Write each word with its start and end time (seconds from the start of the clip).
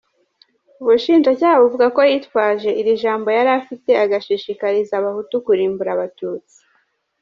Ubushinjacyaha 0.81 1.61
buvuga 1.63 1.85
ko 1.95 2.01
yitwaje 2.09 2.69
iri 2.79 2.93
jambo 3.01 3.27
yari 3.37 3.51
afite 3.59 3.91
agashioshikariza 4.03 4.93
abahutu 4.99 5.35
kurimbura 5.45 5.89
abatutsi. 5.95 6.57